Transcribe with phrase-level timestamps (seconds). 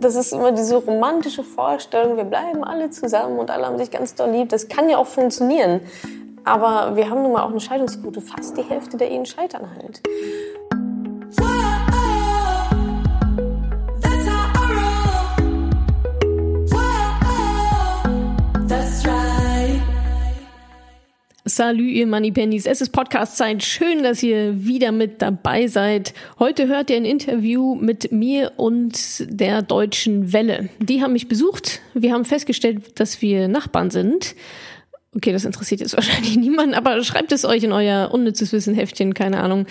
[0.00, 4.14] das ist immer diese romantische Vorstellung, wir bleiben alle zusammen und alle haben sich ganz
[4.14, 4.48] doll lieb.
[4.48, 5.80] Das kann ja auch funktionieren.
[6.44, 8.20] Aber wir haben nun mal auch eine Scheidungsquote.
[8.20, 10.00] Fast die Hälfte der Ehen scheitern halt.
[21.56, 22.66] Salü, ihr Moneypennies.
[22.66, 23.62] Es ist Podcast-Zeit.
[23.62, 26.12] Schön, dass ihr wieder mit dabei seid.
[26.38, 30.68] Heute hört ihr ein Interview mit mir und der Deutschen Welle.
[30.80, 31.80] Die haben mich besucht.
[31.94, 34.34] Wir haben festgestellt, dass wir Nachbarn sind.
[35.14, 39.40] Okay, das interessiert jetzt wahrscheinlich niemanden, aber schreibt es euch in euer unnützes Wissen-Heftchen, keine
[39.40, 39.64] Ahnung.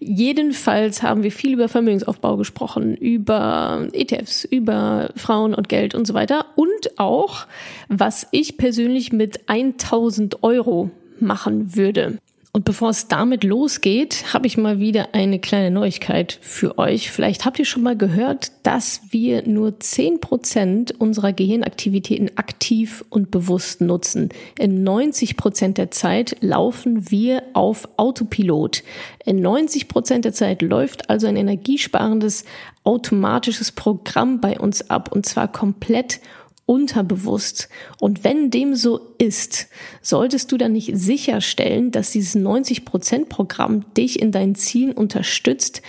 [0.00, 6.14] Jedenfalls haben wir viel über Vermögensaufbau gesprochen, über ETFs, über Frauen und Geld und so
[6.14, 7.46] weiter und auch,
[7.86, 12.18] was ich persönlich mit 1000 Euro machen würde.
[12.58, 17.10] Und bevor es damit losgeht, habe ich mal wieder eine kleine Neuigkeit für euch.
[17.10, 23.30] Vielleicht habt ihr schon mal gehört, dass wir nur zehn Prozent unserer Gehirnaktivitäten aktiv und
[23.30, 24.30] bewusst nutzen.
[24.58, 28.82] In 90 Prozent der Zeit laufen wir auf Autopilot.
[29.24, 32.44] In 90 Prozent der Zeit läuft also ein energiesparendes
[32.82, 36.20] automatisches Programm bei uns ab und zwar komplett
[36.68, 37.70] unterbewusst.
[37.98, 39.68] Und wenn dem so ist,
[40.02, 45.80] solltest du dann nicht sicherstellen, dass dieses 90%-Programm dich in deinen Zielen unterstützt,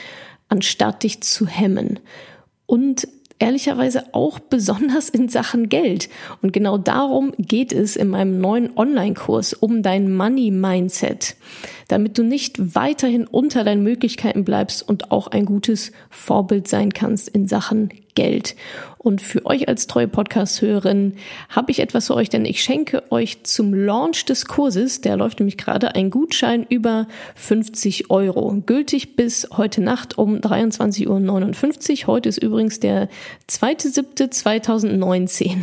[0.48, 2.00] anstatt dich zu hemmen.
[2.66, 6.08] Und ehrlicherweise auch besonders in Sachen Geld.
[6.42, 11.36] Und genau darum geht es in meinem neuen Online-Kurs um dein Money-Mindset,
[11.90, 17.28] damit du nicht weiterhin unter deinen Möglichkeiten bleibst und auch ein gutes Vorbild sein kannst
[17.28, 18.56] in Sachen Geld.
[18.98, 21.16] Und für euch als treue Podcast-Hörerin
[21.50, 25.40] habe ich etwas für euch, denn ich schenke euch zum Launch des Kurses, der läuft
[25.40, 28.62] nämlich gerade, ein Gutschein über 50 Euro.
[28.66, 32.08] Gültig bis heute Nacht um 23.59 Uhr.
[32.08, 33.08] Heute ist übrigens der
[33.50, 35.60] 2.7.2019.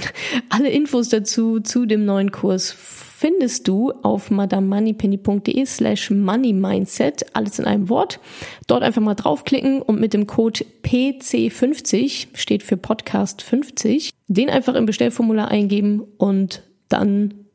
[0.49, 2.75] Alle Infos dazu zu dem neuen Kurs
[3.19, 8.21] findest du auf madamoneypenny.de slash moneymindset, alles in einem Wort.
[8.67, 14.75] Dort einfach mal draufklicken und mit dem Code PC50, steht für Podcast 50, den einfach
[14.75, 17.47] im Bestellformular eingeben und dann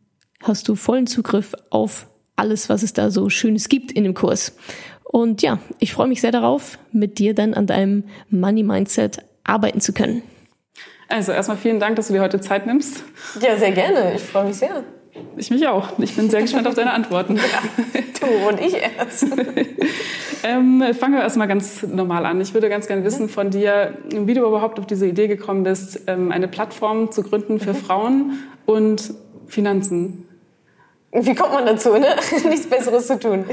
[0.41, 4.55] hast du vollen Zugriff auf alles, was es da so Schönes gibt in dem Kurs.
[5.03, 9.79] Und ja, ich freue mich sehr darauf, mit dir dann an deinem Money Mindset arbeiten
[9.79, 10.23] zu können.
[11.07, 13.03] Also erstmal vielen Dank, dass du dir heute Zeit nimmst.
[13.39, 14.16] Ja, sehr gerne.
[14.16, 14.83] Ich freue mich sehr.
[15.35, 15.89] Ich mich auch.
[15.97, 17.35] Ich bin sehr gespannt auf deine Antworten.
[17.35, 19.25] Ja, du und ich erst.
[20.44, 22.39] ähm, fangen wir erstmal ganz normal an.
[22.41, 26.01] Ich würde ganz gerne wissen von dir, wie du überhaupt auf diese Idee gekommen bist,
[26.07, 27.77] ähm, eine Plattform zu gründen für mhm.
[27.77, 29.13] Frauen und
[29.47, 30.27] Finanzen.
[31.13, 32.07] Wie kommt man dazu, ne?
[32.47, 33.43] Nichts Besseres zu tun.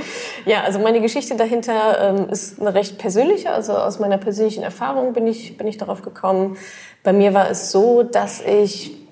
[0.46, 3.50] Ja, also meine Geschichte dahinter ähm, ist eine recht persönliche.
[3.50, 6.56] Also aus meiner persönlichen Erfahrung bin ich, bin ich darauf gekommen.
[7.02, 9.07] Bei mir war es so, dass ich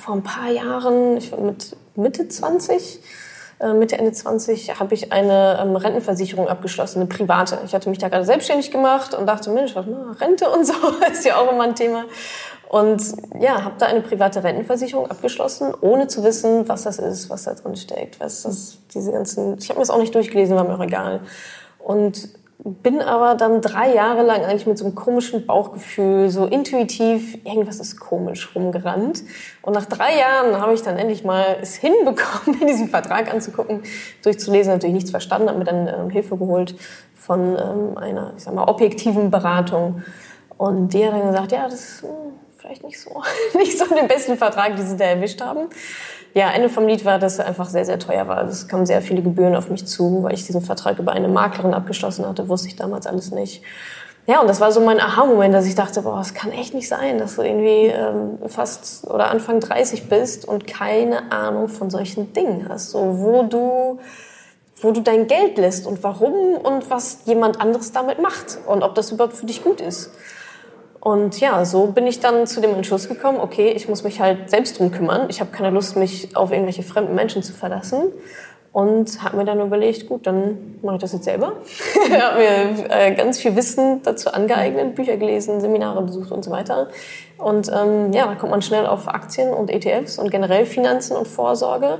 [0.00, 3.00] vor ein paar Jahren, ich war mit Mitte 20,
[3.60, 7.58] äh, Mitte, Ende 20, habe ich eine ähm, Rentenversicherung abgeschlossen, eine private.
[7.64, 10.74] Ich hatte mich da gerade selbstständig gemacht und dachte, Mensch, was, na, Rente und so
[11.12, 12.04] ist ja auch immer ein Thema.
[12.68, 13.02] Und
[13.40, 17.54] ja, habe da eine private Rentenversicherung abgeschlossen, ohne zu wissen, was das ist, was da
[17.54, 18.20] drin steckt.
[18.20, 21.20] Was das, diese ganzen, ich habe mir das auch nicht durchgelesen, war mir auch egal.
[21.78, 22.28] Und
[22.64, 27.78] bin aber dann drei Jahre lang eigentlich mit so einem komischen Bauchgefühl, so intuitiv, irgendwas
[27.78, 29.22] ist komisch rumgerannt.
[29.62, 33.82] Und nach drei Jahren habe ich dann endlich mal es hinbekommen, mir diesen Vertrag anzugucken,
[34.22, 36.74] durchzulesen, natürlich nichts verstanden, habe mir dann ähm, Hilfe geholt
[37.14, 40.02] von ähm, einer, ich sag mal, objektiven Beratung.
[40.56, 42.08] Und die hat dann gesagt, ja, das ist hm,
[42.56, 43.22] vielleicht nicht so,
[43.58, 45.68] nicht so den besten Vertrag, den sie da erwischt haben
[46.34, 48.44] ja, Ende vom Lied war, dass er einfach sehr, sehr teuer war.
[48.44, 51.74] Es kamen sehr viele Gebühren auf mich zu, weil ich diesen Vertrag über eine Maklerin
[51.74, 53.62] abgeschlossen hatte, wusste ich damals alles nicht.
[54.28, 56.86] Ja, und das war so mein Aha-Moment, dass ich dachte, boah, es kann echt nicht
[56.86, 62.34] sein, dass du irgendwie ähm, fast oder Anfang 30 bist und keine Ahnung von solchen
[62.34, 62.90] Dingen hast.
[62.90, 63.98] So, wo du,
[64.82, 68.94] wo du dein Geld lässt und warum und was jemand anderes damit macht und ob
[68.94, 70.10] das überhaupt für dich gut ist.
[71.00, 74.50] Und ja, so bin ich dann zu dem Entschluss gekommen, okay, ich muss mich halt
[74.50, 75.26] selbst drum kümmern.
[75.28, 78.12] Ich habe keine Lust, mich auf irgendwelche fremden Menschen zu verlassen.
[78.70, 81.54] Und habe mir dann überlegt, gut, dann mache ich das jetzt selber.
[82.20, 86.88] habe mir äh, ganz viel Wissen dazu angeeignet, Bücher gelesen, Seminare besucht und so weiter.
[87.38, 91.26] Und ähm, ja, da kommt man schnell auf Aktien und ETFs und generell Finanzen und
[91.26, 91.98] Vorsorge.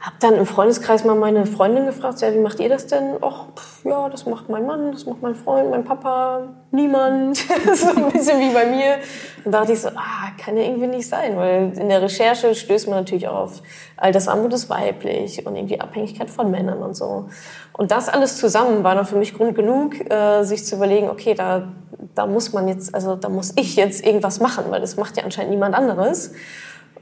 [0.00, 3.22] Hab dann im Freundeskreis mal meine Freundin gefragt, ja, wie macht ihr das denn?
[3.22, 7.36] Och, pff, ja, das macht mein Mann, das macht mein Freund, mein Papa, niemand.
[7.74, 8.96] so ein bisschen wie bei mir.
[9.44, 12.54] Und da dachte ich so, ah, kann ja irgendwie nicht sein, weil in der Recherche
[12.54, 13.62] stößt man natürlich auch auf
[13.98, 17.28] Altersarmut ist weiblich und irgendwie Abhängigkeit von Männern und so.
[17.74, 21.34] Und das alles zusammen war dann für mich Grund genug, äh, sich zu überlegen, okay,
[21.34, 21.68] da,
[22.14, 25.24] da muss man jetzt, also da muss ich jetzt irgendwas machen, weil das macht ja
[25.24, 26.32] anscheinend niemand anderes.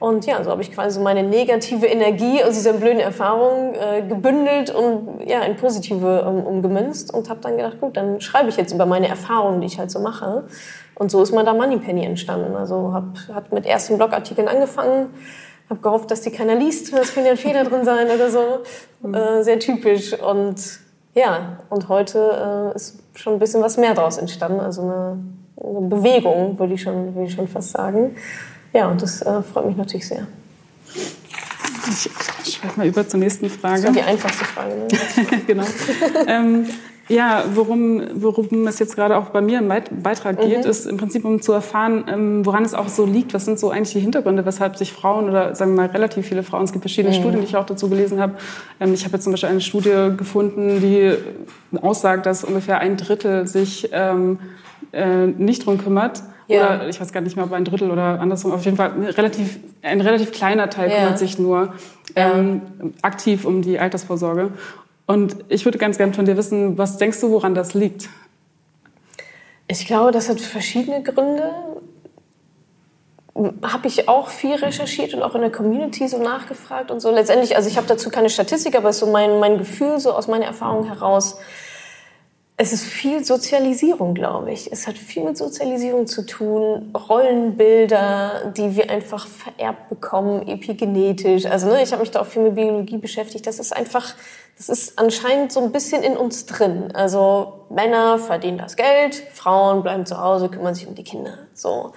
[0.00, 4.70] Und ja, so habe ich quasi meine negative Energie aus dieser blöden Erfahrung äh, gebündelt
[4.70, 8.72] und ja, in positive ähm, umgemünzt und habe dann gedacht, gut, dann schreibe ich jetzt
[8.72, 10.44] über meine Erfahrungen, die ich halt so mache.
[10.94, 12.54] Und so ist mal da Moneypenny entstanden.
[12.56, 15.08] Also habe hab mit ersten Blogartikeln angefangen,
[15.68, 18.60] habe gehofft, dass die keiner liest, es können ja Fehler drin sein oder so.
[19.02, 19.14] Mhm.
[19.14, 20.18] Äh, sehr typisch.
[20.18, 20.56] Und
[21.14, 24.60] ja, und heute äh, ist schon ein bisschen was mehr daraus entstanden.
[24.60, 25.18] Also eine,
[25.60, 28.16] eine Bewegung, würde ich, schon, würde ich schon fast sagen.
[28.72, 30.26] Ja, und das äh, freut mich natürlich sehr.
[32.44, 33.82] Ich schreibe mal über zur nächsten Frage.
[33.82, 34.74] Das ist die einfachste Frage.
[34.74, 34.88] Ne?
[35.46, 35.64] genau.
[36.26, 36.66] ähm,
[37.08, 39.68] ja, worum, worum es jetzt gerade auch bei mir im
[40.02, 40.70] Beitrag geht, mhm.
[40.70, 43.32] ist im Prinzip, um zu erfahren, ähm, woran es auch so liegt.
[43.32, 46.42] Was sind so eigentlich die Hintergründe, weshalb sich Frauen oder sagen wir mal relativ viele
[46.42, 47.20] Frauen, es gibt verschiedene mhm.
[47.20, 48.34] Studien, die ich auch dazu gelesen habe.
[48.78, 51.14] Ähm, ich habe jetzt zum Beispiel eine Studie gefunden, die
[51.80, 54.38] aussagt, dass ungefähr ein Drittel sich ähm,
[54.92, 56.22] äh, nicht drum kümmert.
[56.48, 56.76] Ja.
[56.76, 58.52] Oder ich weiß gar nicht mehr, ob ein Drittel oder andersrum.
[58.52, 60.96] Auf jeden Fall relativ, ein relativ kleiner Teil ja.
[60.96, 61.74] kümmert sich nur
[62.16, 62.62] ähm,
[63.02, 64.50] aktiv um die Altersvorsorge.
[65.06, 68.08] Und ich würde ganz gerne von dir wissen, was denkst du, woran das liegt?
[69.68, 71.52] Ich glaube, das hat verschiedene Gründe.
[73.62, 77.10] Habe ich auch viel recherchiert und auch in der Community so nachgefragt und so.
[77.10, 80.12] Letztendlich, also ich habe dazu keine Statistik, aber es ist so mein, mein Gefühl so
[80.12, 81.38] aus meiner Erfahrung heraus
[82.60, 84.72] es ist viel Sozialisierung, glaube ich.
[84.72, 91.46] Es hat viel mit Sozialisierung zu tun, Rollenbilder, die wir einfach vererbt bekommen, epigenetisch.
[91.46, 93.46] Also ne, ich habe mich da auch viel mit Biologie beschäftigt.
[93.46, 94.12] Das ist einfach,
[94.56, 96.90] das ist anscheinend so ein bisschen in uns drin.
[96.94, 101.38] Also Männer verdienen das Geld, Frauen bleiben zu Hause, kümmern sich um die Kinder.
[101.54, 101.92] So.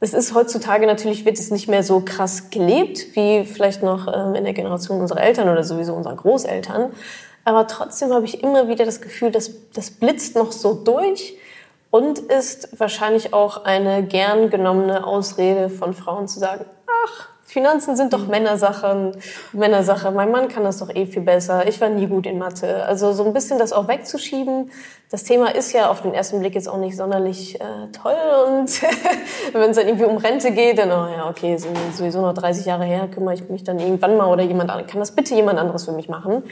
[0.00, 4.34] Es ist heutzutage natürlich wird es nicht mehr so krass gelebt wie vielleicht noch ähm,
[4.34, 6.90] in der Generation unserer Eltern oder sowieso unserer Großeltern.
[7.44, 11.36] Aber trotzdem habe ich immer wieder das Gefühl, dass das blitzt noch so durch
[11.90, 16.64] und ist wahrscheinlich auch eine gern genommene Ausrede von Frauen zu sagen,
[17.06, 18.30] ach, Finanzen sind doch mhm.
[18.30, 19.16] Männersachen,
[19.52, 20.10] Männersache.
[20.10, 21.68] Mein Mann kann das doch eh viel besser.
[21.68, 22.84] Ich war nie gut in Mathe.
[22.84, 24.72] Also so ein bisschen das auch wegzuschieben.
[25.08, 28.16] Das Thema ist ja auf den ersten Blick jetzt auch nicht sonderlich äh, toll.
[28.48, 28.82] Und
[29.52, 32.66] wenn es dann irgendwie um Rente geht, dann, oh ja, okay, sind sowieso noch 30
[32.66, 34.70] Jahre her, kümmere ich mich dann irgendwann mal oder jemand.
[34.88, 36.42] Kann das bitte jemand anderes für mich machen?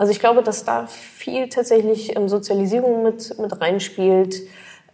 [0.00, 4.34] Also ich glaube, dass da viel tatsächlich ähm, Sozialisierung mit, mit reinspielt.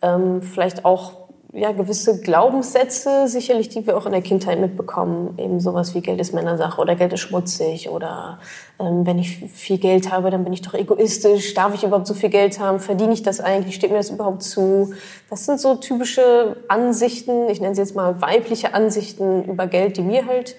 [0.03, 5.38] Ähm, vielleicht auch ja, gewisse Glaubenssätze, sicherlich, die wir auch in der Kindheit mitbekommen.
[5.38, 8.41] Eben sowas wie Geld ist Männersache oder Geld ist schmutzig oder
[8.81, 11.55] ähm, wenn ich viel Geld habe, dann bin ich doch egoistisch.
[11.55, 12.81] Darf ich überhaupt so viel Geld haben?
[12.81, 13.76] Verdiene ich das eigentlich?
[13.76, 14.93] Steht mir das überhaupt zu?
[15.31, 20.03] Das sind so typische Ansichten, ich nenne sie jetzt mal weibliche Ansichten über Geld, die
[20.03, 20.56] mir halt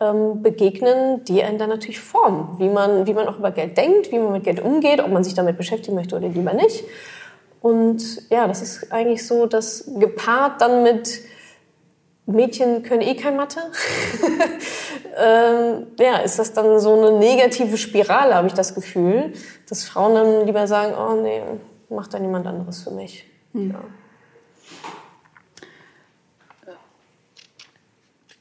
[0.00, 4.10] ähm, begegnen, die einen dann natürlich formen, wie man, wie man auch über Geld denkt,
[4.10, 6.84] wie man mit Geld umgeht, ob man sich damit beschäftigen möchte oder lieber nicht.
[7.60, 11.20] Und ja, das ist eigentlich so, dass gepaart dann mit
[12.26, 13.60] Mädchen können eh kein Mathe,
[15.18, 19.32] ähm, ja, ist das dann so eine negative Spirale, habe ich das Gefühl,
[19.68, 21.42] dass Frauen dann lieber sagen, oh nee,
[21.88, 23.26] macht dann jemand anderes für mich.
[23.52, 23.72] Mhm.
[23.72, 23.80] Ja.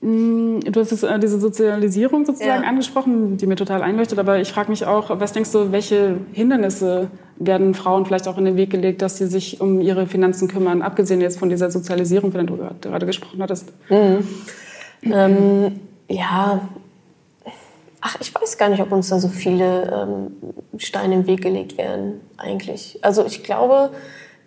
[0.01, 2.69] Du hast äh, diese Sozialisierung sozusagen ja.
[2.69, 7.09] angesprochen, die mir total einleuchtet, aber ich frage mich auch, was denkst du, welche Hindernisse
[7.35, 10.81] werden Frauen vielleicht auch in den Weg gelegt, dass sie sich um ihre Finanzen kümmern,
[10.81, 13.73] abgesehen jetzt von dieser Sozialisierung, von der du gerade gesprochen hattest?
[13.89, 14.27] Mhm.
[15.03, 15.79] Ähm,
[16.09, 16.61] ja,
[18.01, 21.77] ach, ich weiß gar nicht, ob uns da so viele ähm, Steine im Weg gelegt
[21.77, 22.99] werden, eigentlich.
[23.01, 23.91] Also ich glaube,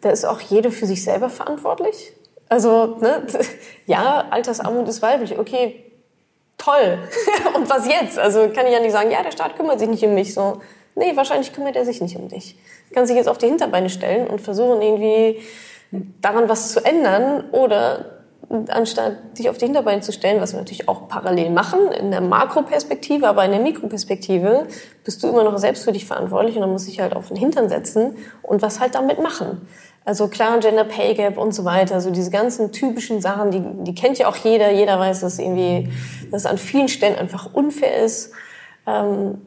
[0.00, 2.12] da ist auch jede für sich selber verantwortlich.
[2.52, 3.22] Also, ne,
[3.86, 5.86] ja, Altersarmut ist weiblich, okay,
[6.58, 6.98] toll.
[7.54, 8.18] Und was jetzt?
[8.18, 10.34] Also kann ich ja nicht sagen, ja, der Staat kümmert sich nicht um mich.
[10.34, 10.60] So,
[10.94, 12.58] nee, wahrscheinlich kümmert er sich nicht um dich.
[12.92, 15.40] Kann sich jetzt auf die Hinterbeine stellen und versuchen irgendwie
[16.20, 18.20] daran was zu ändern oder
[18.68, 22.20] anstatt dich auf die Hinterbeine zu stellen, was wir natürlich auch parallel machen, in der
[22.20, 24.66] Makroperspektive, aber in der Mikroperspektive
[25.04, 27.38] bist du immer noch selbst für dich verantwortlich und dann muss ich halt auf den
[27.38, 29.66] Hintern setzen und was halt damit machen.
[30.04, 33.94] Also klar, Gender Pay Gap und so weiter, so diese ganzen typischen Sachen, die, die
[33.94, 34.72] kennt ja auch jeder.
[34.72, 35.90] Jeder weiß, dass irgendwie,
[36.30, 38.32] dass an vielen Stellen einfach unfair ist.
[38.86, 39.40] Ähm,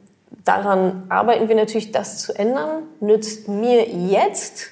[0.46, 2.84] daran arbeiten wir natürlich, das zu ändern.
[3.02, 4.70] Nützt mir jetzt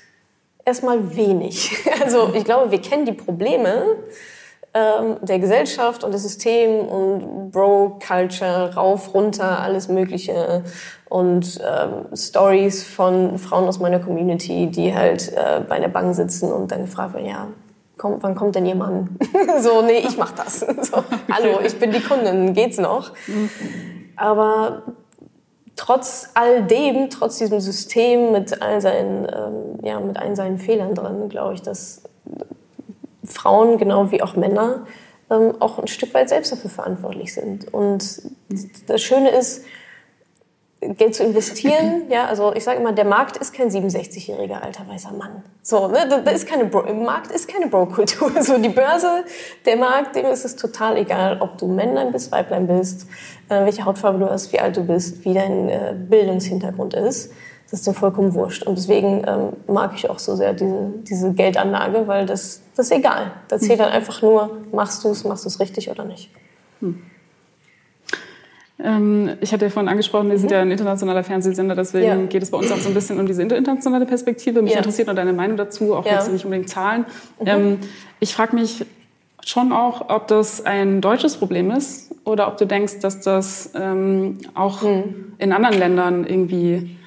[0.65, 1.71] erstmal wenig.
[2.03, 3.97] Also ich glaube, wir kennen die Probleme
[4.73, 10.63] ähm, der Gesellschaft und des Systems und Bro-Culture, rauf, runter, alles Mögliche
[11.09, 16.51] und ähm, Stories von Frauen aus meiner Community, die halt äh, bei einer Bank sitzen
[16.51, 17.47] und dann gefragt werden, ja,
[17.97, 19.17] komm, wann kommt denn Ihr Mann?
[19.59, 20.61] so, nee, ich mach das.
[20.81, 23.11] So, hallo, ich bin die Kundin, geht's noch?
[24.15, 24.81] Aber
[25.75, 30.95] trotz all dem, trotz diesem System mit all seinen, ähm, ja, mit all seinen Fehlern
[30.95, 32.03] drin, glaube ich, dass
[33.25, 34.85] Frauen genau wie auch Männer
[35.29, 37.73] ähm, auch ein Stück weit selbst dafür verantwortlich sind.
[37.73, 38.21] Und
[38.87, 39.63] das Schöne ist,
[40.81, 45.13] Geld zu investieren, ja, also ich sage immer, der Markt ist kein 67-jähriger alter weißer
[45.13, 45.43] Mann.
[45.61, 48.31] So, ne, da, ist keine Bro im Markt ist keine Bro-Kultur.
[48.41, 49.23] So die Börse,
[49.65, 53.07] der Markt, dem ist es total egal, ob du Männlein bist, Weiblein bist,
[53.49, 57.31] äh, welche Hautfarbe du hast, wie alt du bist, wie dein äh, Bildungshintergrund ist.
[57.73, 58.61] Das ist dir vollkommen wurscht.
[58.67, 62.91] Und deswegen ähm, mag ich auch so sehr diese, diese Geldanlage, weil das, das ist
[62.91, 63.31] egal.
[63.47, 66.29] Da zählt dann einfach nur, machst du es, machst du es richtig oder nicht.
[66.81, 67.01] Hm.
[68.77, 72.25] Ähm, ich hatte ja vorhin angesprochen, wir sind ja ein internationaler Fernsehsender, deswegen ja.
[72.27, 74.61] geht es bei uns auch so ein bisschen um diese internationale Perspektive.
[74.61, 74.77] Mich ja.
[74.77, 76.13] interessiert nur deine Meinung dazu, auch ja.
[76.13, 77.07] jetzt nicht unbedingt Zahlen.
[77.39, 77.47] Mhm.
[77.47, 77.79] Ähm,
[78.19, 78.85] ich frage mich
[79.43, 84.37] schon auch, ob das ein deutsches Problem ist oder ob du denkst, dass das ähm,
[84.53, 85.33] auch mhm.
[85.39, 86.97] in anderen Ländern irgendwie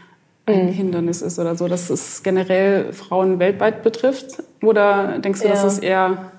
[0.46, 0.72] ein mhm.
[0.72, 4.42] Hindernis ist oder so, dass es generell Frauen weltweit betrifft?
[4.62, 6.32] Oder denkst du, dass es eher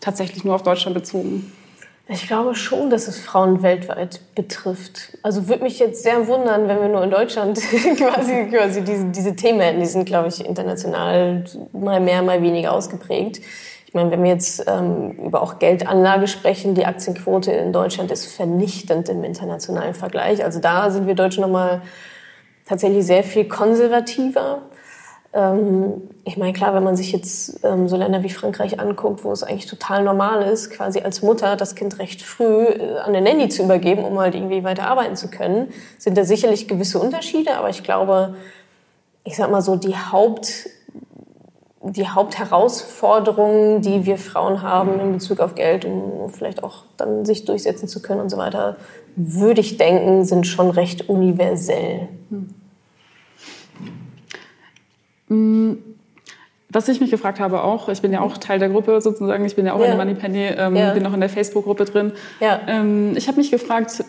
[0.00, 1.52] tatsächlich nur auf Deutschland bezogen
[2.10, 5.18] ich glaube schon, dass es Frauen weltweit betrifft.
[5.22, 7.60] Also würde mich jetzt sehr wundern, wenn wir nur in Deutschland
[7.98, 9.80] quasi, quasi diese, diese Themen hätten.
[9.80, 13.42] Die sind, glaube ich, international mal mehr, mal weniger ausgeprägt.
[13.86, 18.32] Ich meine, wenn wir jetzt ähm, über auch Geldanlage sprechen, die Aktienquote in Deutschland ist
[18.32, 20.42] vernichtend im internationalen Vergleich.
[20.42, 21.82] Also da sind wir Deutschen nochmal
[22.68, 24.62] tatsächlich sehr viel konservativer.
[25.32, 29.32] Ähm, ich meine, klar, wenn man sich jetzt ähm, so Länder wie Frankreich anguckt, wo
[29.32, 33.24] es eigentlich total normal ist, quasi als Mutter das Kind recht früh äh, an den
[33.24, 37.56] Nanny zu übergeben, um halt irgendwie weiter arbeiten zu können, sind da sicherlich gewisse Unterschiede.
[37.56, 38.34] Aber ich glaube,
[39.24, 40.68] ich sag mal so, die Haupt,
[41.82, 47.44] die Hauptherausforderungen, die wir Frauen haben in Bezug auf Geld, um vielleicht auch dann sich
[47.44, 48.76] durchsetzen zu können und so weiter,
[49.14, 52.08] würde ich denken, sind schon recht universell.
[52.30, 52.54] Hm.
[55.28, 55.74] Mm,
[56.70, 59.56] was ich mich gefragt habe auch, ich bin ja auch Teil der Gruppe sozusagen, ich
[59.56, 59.86] bin ja auch ja.
[59.86, 60.92] in der Moneypenny, ähm, ja.
[60.92, 62.12] bin auch in der Facebook-Gruppe drin.
[62.40, 62.60] Ja.
[62.66, 64.04] Ähm, ich habe mich gefragt,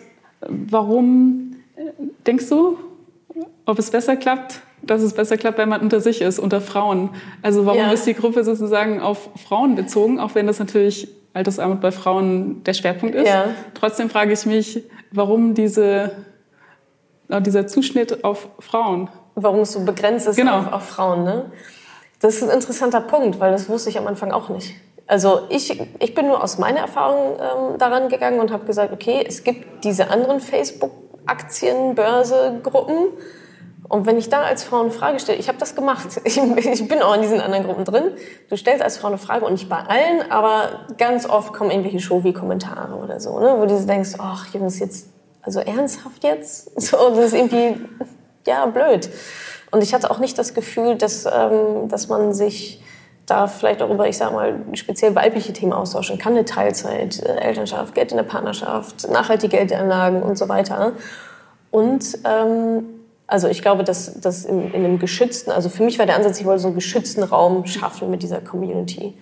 [0.46, 1.82] warum äh,
[2.26, 2.78] denkst du,
[3.64, 7.10] ob es besser klappt, dass es besser klappt, wenn man unter sich ist, unter Frauen?
[7.40, 7.92] Also warum ja.
[7.92, 12.74] ist die Gruppe sozusagen auf Frauen bezogen, auch wenn das natürlich Altersarmut bei Frauen der
[12.74, 13.26] Schwerpunkt ist?
[13.26, 13.46] Ja.
[13.72, 16.12] Trotzdem frage ich mich, warum diese,
[17.28, 19.08] dieser Zuschnitt auf Frauen?
[19.42, 20.58] Warum es so begrenzt ist genau.
[20.58, 21.24] auf, auf Frauen.
[21.24, 21.52] Ne?
[22.20, 24.74] Das ist ein interessanter Punkt, weil das wusste ich am Anfang auch nicht.
[25.10, 29.24] Also ich, ich bin nur aus meiner Erfahrung ähm, daran gegangen und habe gesagt, okay,
[29.26, 33.08] es gibt diese anderen Facebook-Aktien, Börse, Gruppen.
[33.88, 36.86] Und wenn ich da als Frau eine Frage stelle, ich habe das gemacht, ich, ich,
[36.86, 38.12] bin auch in diesen anderen Gruppen drin,
[38.48, 41.98] du stellst als Frau eine Frage und nicht bei allen, aber ganz oft kommen irgendwelche
[41.98, 45.08] Show-wie-Kommentare oder so, ne, wo du denkst, ach Jungs, jetzt,
[45.42, 46.70] also ernsthaft jetzt?
[46.80, 47.80] So, das ist irgendwie
[48.46, 49.10] ja, blöd.
[49.70, 52.82] Und ich hatte auch nicht das Gefühl, dass, ähm, dass man sich
[53.26, 56.32] da vielleicht auch über, ich sag mal, speziell weibliche Themen austauschen kann.
[56.32, 60.92] Eine Teilzeit, äh, Elternschaft, Geld in der Partnerschaft, nachhaltige Geldanlagen und so weiter.
[61.70, 62.84] Und ähm,
[63.28, 66.40] also ich glaube, dass, dass in, in einem geschützten, also für mich war der Ansatz,
[66.40, 69.14] ich wollte so einen geschützten Raum schaffen mit dieser Community.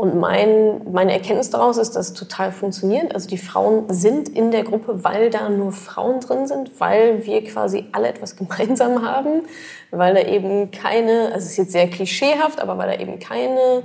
[0.00, 3.14] Und mein, meine Erkenntnis daraus ist, dass es total funktioniert.
[3.14, 7.44] Also die Frauen sind in der Gruppe, weil da nur Frauen drin sind, weil wir
[7.44, 9.42] quasi alle etwas gemeinsam haben,
[9.90, 13.82] weil da eben keine, also es ist jetzt sehr klischeehaft, aber weil da eben keine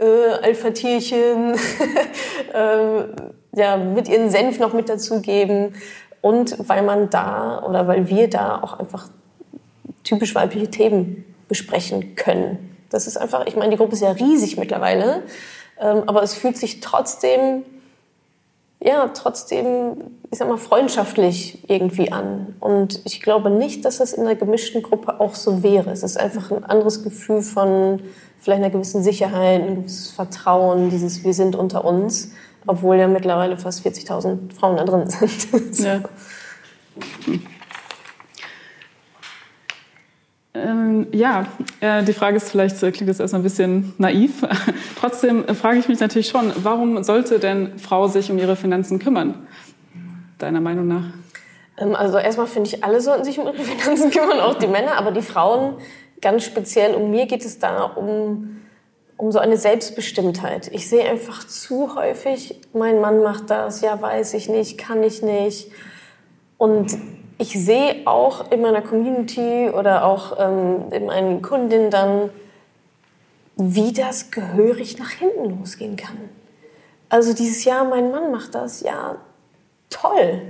[0.00, 1.52] äh, Alpha-Tierchen
[2.54, 5.74] äh, ja, mit ihren Senf noch mit dazugeben
[6.22, 9.10] und weil man da oder weil wir da auch einfach
[10.02, 12.74] typisch weibliche Themen besprechen können.
[12.88, 15.24] Das ist einfach, ich meine, die Gruppe ist ja riesig mittlerweile.
[15.80, 17.62] Ähm, aber es fühlt sich trotzdem,
[18.80, 19.96] ja, trotzdem,
[20.30, 22.54] ich sag mal, freundschaftlich irgendwie an.
[22.60, 25.90] Und ich glaube nicht, dass das in einer gemischten Gruppe auch so wäre.
[25.90, 28.00] Es ist einfach ein anderes Gefühl von
[28.38, 32.32] vielleicht einer gewissen Sicherheit, ein gewisses Vertrauen, dieses Wir sind unter uns,
[32.66, 35.78] obwohl ja mittlerweile fast 40.000 Frauen da drin sind.
[35.84, 36.00] ja.
[40.58, 41.46] Ähm, ja,
[41.80, 44.46] äh, die Frage ist vielleicht, äh, klingt das erstmal ein bisschen naiv.
[45.00, 48.98] Trotzdem äh, frage ich mich natürlich schon, warum sollte denn Frau sich um ihre Finanzen
[48.98, 49.46] kümmern?
[50.38, 51.04] Deiner Meinung nach?
[51.78, 54.96] Ähm, also erstmal finde ich, alle sollten sich um ihre Finanzen kümmern, auch die Männer,
[54.96, 55.74] aber die Frauen
[56.20, 56.94] ganz speziell.
[56.94, 58.60] Um mir geht es da um,
[59.16, 60.70] um so eine Selbstbestimmtheit.
[60.72, 65.22] Ich sehe einfach zu häufig, mein Mann macht das, ja weiß ich nicht, kann ich
[65.22, 65.70] nicht.
[66.56, 66.96] Und
[67.38, 72.30] ich sehe auch in meiner Community oder auch ähm, in meinen Kundinnen dann
[73.60, 76.16] wie das gehörig nach hinten losgehen kann.
[77.08, 79.16] Also dieses Jahr, mein Mann macht das, ja,
[79.90, 80.42] toll.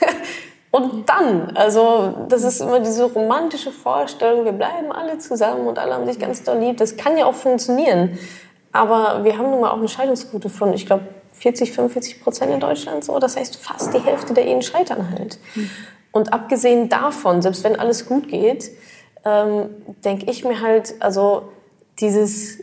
[0.70, 5.94] und dann, also das ist immer diese romantische Vorstellung, wir bleiben alle zusammen und alle
[5.94, 6.76] haben sich ganz doll lieb.
[6.76, 8.18] Das kann ja auch funktionieren.
[8.70, 12.60] Aber wir haben nun mal auch eine Scheidungsquote von, ich glaube, 40, 45 Prozent in
[12.60, 13.18] Deutschland so.
[13.18, 15.38] Das heißt, fast die Hälfte der Ehen scheitern halt.
[16.14, 18.70] Und abgesehen davon, selbst wenn alles gut geht,
[19.24, 19.70] ähm,
[20.04, 21.48] denke ich mir halt, also
[21.98, 22.60] dieses,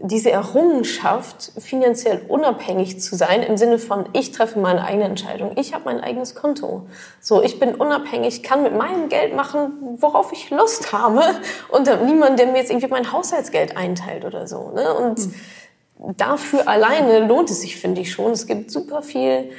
[0.00, 5.74] diese Errungenschaft, finanziell unabhängig zu sein, im Sinne von, ich treffe meine eigene Entscheidung, ich
[5.74, 6.86] habe mein eigenes Konto.
[7.20, 11.20] So, ich bin unabhängig, kann mit meinem Geld machen, worauf ich Lust habe
[11.68, 14.70] und habe niemanden, der mir jetzt irgendwie mein Haushaltsgeld einteilt oder so.
[14.70, 14.94] Ne?
[14.94, 15.34] Und mhm
[15.98, 18.32] dafür alleine lohnt es sich, finde ich schon.
[18.32, 19.50] Es gibt super viel,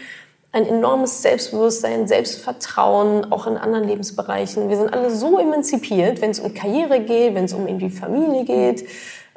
[0.52, 4.70] ein enormes Selbstbewusstsein, Selbstvertrauen, auch in anderen Lebensbereichen.
[4.70, 8.46] Wir sind alle so emanzipiert, wenn es um Karriere geht, wenn es um irgendwie Familie
[8.46, 8.88] geht.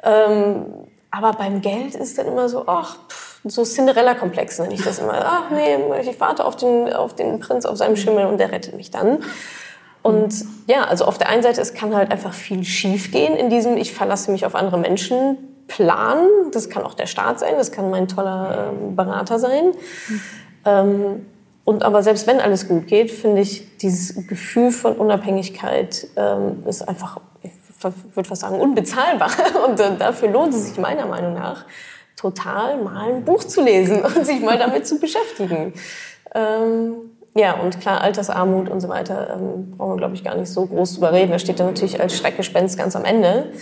[0.03, 0.65] Ähm,
[1.11, 2.97] aber beim Geld ist dann immer so, ach,
[3.43, 5.13] so Cinderella-Komplex nenne ich das immer.
[5.25, 8.75] Ach nee, ich warte auf den, auf den Prinz auf seinem Schimmel und der rettet
[8.75, 9.19] mich dann.
[10.03, 10.33] Und
[10.67, 13.93] ja, also auf der einen Seite, es kann halt einfach viel schiefgehen in diesem, ich
[13.93, 15.37] verlasse mich auf andere Menschen
[15.67, 16.27] Plan.
[16.51, 19.71] Das kann auch der Staat sein, das kann mein toller ähm, Berater sein.
[20.65, 21.25] Ähm,
[21.63, 26.87] und aber selbst wenn alles gut geht, finde ich, dieses Gefühl von Unabhängigkeit ähm, ist
[26.87, 27.51] einfach, ich
[28.15, 29.31] würde fast sagen, unbezahlbar.
[29.67, 31.65] Und äh, dafür lohnt es sich meiner Meinung nach
[32.15, 35.73] total mal ein Buch zu lesen und sich mal damit zu beschäftigen.
[36.35, 36.93] Ähm,
[37.33, 40.65] ja, und klar, Altersarmut und so weiter ähm, brauchen wir, glaube ich, gar nicht so
[40.65, 41.31] groß drüber reden.
[41.31, 43.53] Da steht dann natürlich als Schreckgespenst ganz am Ende.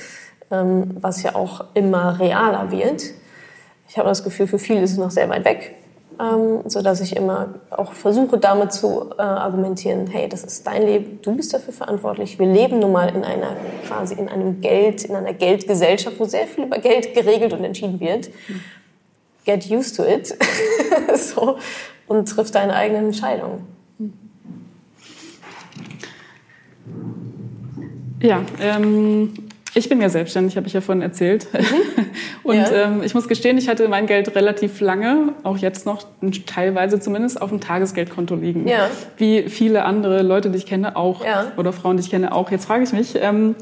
[0.51, 3.03] Ähm, was ja auch immer realer wird.
[3.88, 5.75] Ich habe das Gefühl, für viele ist es noch sehr weit weg,
[6.19, 10.83] ähm, so dass ich immer auch versuche, damit zu äh, argumentieren: Hey, das ist dein
[10.83, 12.38] Leben, du bist dafür verantwortlich.
[12.38, 13.55] Wir leben nun mal in einer
[13.88, 17.99] quasi in einem Geld, in einer Geldgesellschaft, wo sehr viel über Geld geregelt und entschieden
[17.99, 18.29] wird.
[19.45, 20.38] Get used to it,
[21.15, 21.57] so
[22.07, 23.65] und triff deine eigenen Entscheidungen.
[28.21, 29.49] Ja, ähm,
[29.79, 31.48] ich bin ja selbstständig, habe ich ja vorhin erzählt.
[31.53, 31.59] Mhm.
[32.43, 32.71] Und ja.
[32.71, 36.03] ähm, ich muss gestehen, ich hatte mein Geld relativ lange, auch jetzt noch
[36.45, 38.67] teilweise zumindest, auf dem Tagesgeldkonto liegen.
[38.67, 38.89] Ja.
[39.17, 41.51] Wie viele andere Leute, die ich kenne, auch, ja.
[41.58, 42.51] oder Frauen, die ich kenne, auch.
[42.51, 43.56] Jetzt frage ich mich, ähm,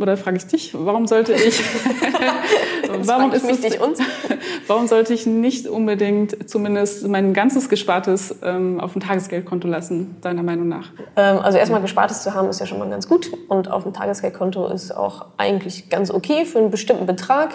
[0.00, 1.60] oder frage ich dich, warum sollte ich,
[3.00, 3.78] warum ist es,
[4.66, 10.42] warum sollte ich nicht unbedingt zumindest mein ganzes Gespartes ähm, auf dem Tagesgeldkonto lassen, deiner
[10.42, 10.90] Meinung nach?
[11.16, 13.92] Ähm, also erstmal Gespartes zu haben ist ja schon mal ganz gut und auf dem
[13.92, 17.50] Tagesgeldkonto ist auch eigentlich ganz okay für einen bestimmten Betrag.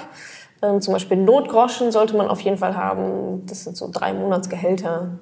[0.61, 3.45] Ähm, zum Beispiel Notgroschen sollte man auf jeden Fall haben.
[3.45, 5.19] Das sind so drei Monatsgehälter,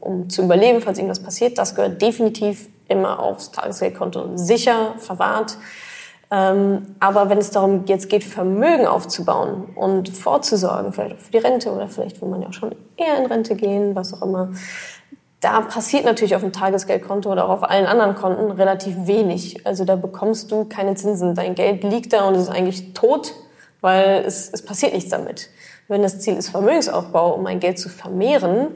[0.00, 1.58] um zu überleben, falls irgendwas passiert.
[1.58, 5.56] Das gehört definitiv immer aufs Tagesgeldkonto sicher verwahrt.
[6.32, 11.38] Ähm, aber wenn es darum jetzt geht, Vermögen aufzubauen und vorzusorgen, vielleicht auch für die
[11.38, 14.50] Rente oder vielleicht will man ja auch schon eher in Rente gehen, was auch immer,
[15.40, 19.66] da passiert natürlich auf dem Tagesgeldkonto oder auch auf allen anderen Konten relativ wenig.
[19.66, 21.34] Also da bekommst du keine Zinsen.
[21.34, 23.34] Dein Geld liegt da und ist eigentlich tot,
[23.80, 25.48] weil es, es passiert nichts damit.
[25.88, 28.68] Wenn das Ziel ist Vermögensaufbau, um mein Geld zu vermehren,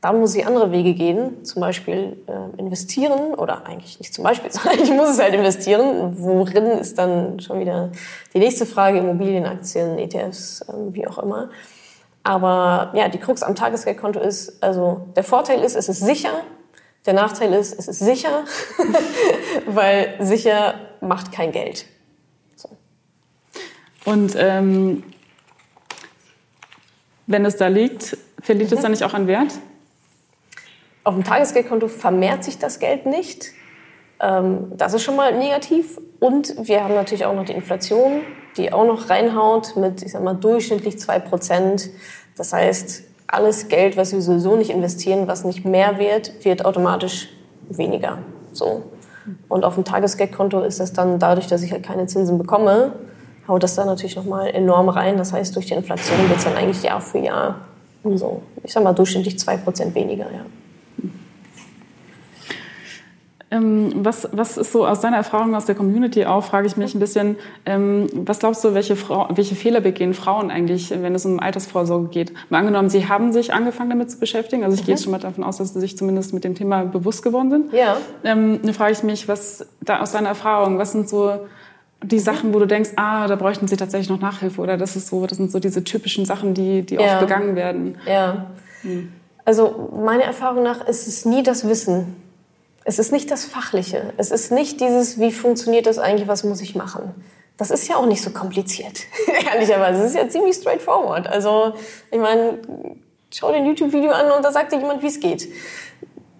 [0.00, 4.50] da muss ich andere Wege gehen, zum Beispiel äh, investieren oder eigentlich nicht zum Beispiel,
[4.52, 6.14] sondern ich muss es halt investieren.
[6.18, 7.90] Worin ist dann schon wieder
[8.32, 11.50] die nächste Frage, Immobilien, Aktien, ETFs, äh, wie auch immer.
[12.22, 16.42] Aber ja, die Krux am Tagesgeldkonto ist, also der Vorteil ist, es ist sicher.
[17.06, 18.44] Der Nachteil ist, es ist sicher,
[19.66, 21.86] weil sicher macht kein Geld.
[22.54, 22.68] So.
[24.04, 25.04] Und ähm,
[27.26, 29.52] wenn es da liegt, verliert es dann nicht auch an Wert?
[31.08, 33.52] Auf dem Tagesgeldkonto vermehrt sich das Geld nicht.
[34.20, 35.98] Ähm, das ist schon mal negativ.
[36.20, 38.20] Und wir haben natürlich auch noch die Inflation,
[38.58, 41.88] die auch noch reinhaut mit, ich sag mal, durchschnittlich zwei Prozent.
[42.36, 47.30] Das heißt, alles Geld, was wir sowieso nicht investieren, was nicht mehr wird, wird automatisch
[47.70, 48.18] weniger.
[48.52, 48.82] So.
[49.48, 52.92] Und auf dem Tagesgeldkonto ist das dann dadurch, dass ich halt keine Zinsen bekomme,
[53.48, 55.16] haut das dann natürlich nochmal enorm rein.
[55.16, 57.60] Das heißt, durch die Inflation wird es dann eigentlich Jahr für Jahr
[58.04, 60.44] so, ich sag mal, durchschnittlich zwei Prozent weniger, ja.
[63.50, 66.94] Ähm, was, was ist so aus deiner Erfahrung aus der Community auch, frage ich mich
[66.94, 71.24] ein bisschen, ähm, was glaubst du, welche, Frau, welche Fehler begehen Frauen eigentlich, wenn es
[71.24, 72.32] um Altersvorsorge geht?
[72.50, 74.86] Mal angenommen, sie haben sich angefangen damit zu beschäftigen, also ich mhm.
[74.86, 77.50] gehe jetzt schon mal davon aus, dass sie sich zumindest mit dem Thema bewusst geworden
[77.50, 77.72] sind.
[77.72, 77.96] Ja.
[78.22, 81.32] Ähm, dann frage ich mich, was da aus deiner Erfahrung, was sind so
[82.02, 85.08] die Sachen, wo du denkst, ah, da bräuchten sie tatsächlich noch Nachhilfe oder das ist
[85.08, 87.00] so, das sind so diese typischen Sachen, die, die ja.
[87.00, 87.96] oft begangen werden.
[88.06, 88.48] Ja.
[88.82, 89.10] Hm.
[89.46, 92.27] Also meiner Erfahrung nach ist es nie das Wissen
[92.84, 94.12] es ist nicht das Fachliche.
[94.16, 97.14] Es ist nicht dieses, wie funktioniert das eigentlich, was muss ich machen.
[97.56, 99.00] das ist ja auch nicht so kompliziert,
[99.52, 100.02] ehrlicherweise.
[100.02, 101.26] Es ist ja ziemlich straightforward.
[101.26, 101.74] Also,
[102.10, 102.58] ich meine,
[103.34, 105.48] schau dir ein YouTube-Video an und da sagt dir jemand, wie es geht.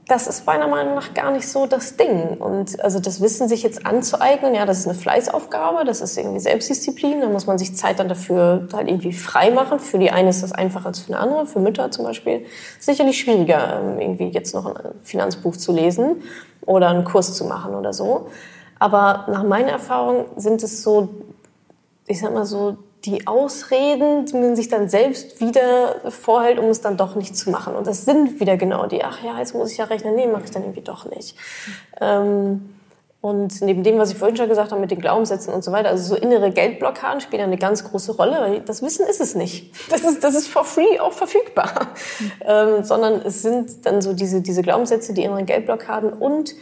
[0.08, 2.38] Das ist meiner Meinung nach gar nicht so das Ding.
[2.38, 6.40] Und also das Wissen sich jetzt anzueignen, ja, das ist eine Fleißaufgabe, das ist irgendwie
[6.40, 9.78] Selbstdisziplin, da muss man sich Zeit dann dafür halt irgendwie frei machen.
[9.78, 12.46] Für die eine ist das einfacher als für eine andere, für Mütter zum Beispiel.
[12.80, 16.22] Sicherlich schwieriger, ähm, irgendwie jetzt noch ein Finanzbuch zu lesen
[16.62, 18.30] oder einen Kurs zu machen oder so.
[18.78, 21.10] Aber nach meiner Erfahrung sind es so,
[22.06, 26.80] ich sag mal so, die Ausreden, die man sich dann selbst wieder vorhält, um es
[26.80, 27.74] dann doch nicht zu machen.
[27.76, 30.44] Und das sind wieder genau die, ach ja, jetzt muss ich ja rechnen, nee, mache
[30.44, 31.36] ich dann irgendwie doch nicht.
[32.00, 32.74] Ähm,
[33.20, 35.88] und neben dem, was ich vorhin schon gesagt habe mit den Glaubenssätzen und so weiter,
[35.88, 39.74] also so innere Geldblockaden spielen eine ganz große Rolle, weil das Wissen ist es nicht.
[39.90, 41.88] Das ist, das ist for free auch verfügbar.
[42.44, 46.54] Ähm, sondern es sind dann so diese, diese Glaubenssätze, die inneren Geldblockaden und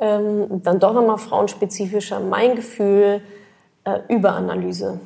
[0.00, 3.20] ähm, dann doch nochmal frauenspezifischer mein Gefühl,
[3.84, 5.00] äh, Überanalyse.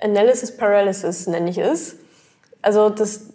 [0.00, 1.96] Analysis Paralysis nenne ich es.
[2.62, 3.32] Also das,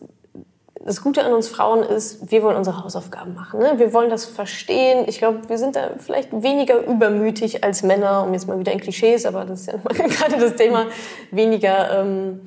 [0.84, 3.60] das Gute an uns Frauen ist, wir wollen unsere Hausaufgaben machen.
[3.60, 3.74] Ne?
[3.78, 5.06] Wir wollen das verstehen.
[5.08, 8.80] Ich glaube, wir sind da vielleicht weniger übermütig als Männer, um jetzt mal wieder in
[8.80, 10.88] Klischees, aber das ist ja gerade das Thema,
[11.32, 12.42] weniger ähm,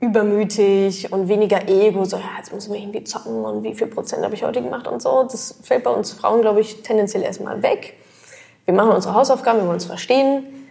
[0.00, 4.22] übermütig und weniger Ego, so ja, jetzt müssen wir irgendwie zocken und wie viel Prozent
[4.22, 5.22] habe ich heute gemacht und so.
[5.22, 7.94] Das fällt bei uns Frauen, glaube ich, tendenziell erstmal weg.
[8.66, 10.63] Wir machen unsere Hausaufgaben, wir wollen es verstehen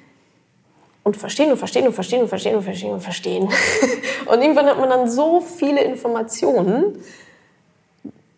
[1.04, 3.50] und verstehen und verstehen und verstehen und verstehen und verstehen und verstehen.
[4.26, 7.00] und irgendwann hat man dann so viele Informationen,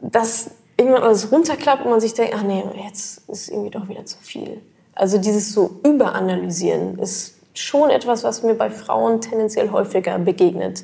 [0.02, 4.06] dass irgendwann alles runterklappt und man sich denkt, ach nee, jetzt ist irgendwie doch wieder
[4.06, 4.62] zu viel.
[4.94, 10.84] Also dieses so Überanalysieren ist schon etwas, was mir bei Frauen tendenziell häufiger begegnet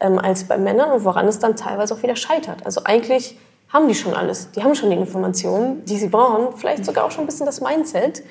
[0.00, 2.64] ähm, als bei Männern und woran es dann teilweise auch wieder scheitert.
[2.66, 3.38] Also eigentlich
[3.68, 4.50] haben die schon alles.
[4.52, 7.60] Die haben schon die Informationen, die sie brauchen, vielleicht sogar auch schon ein bisschen das
[7.60, 8.22] Mindset.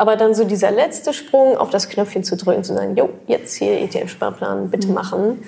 [0.00, 3.54] Aber dann so dieser letzte Sprung auf das Knöpfchen zu drücken, zu sagen, jo, jetzt
[3.56, 4.94] hier ETF-Sparplan, bitte mhm.
[4.94, 5.42] machen.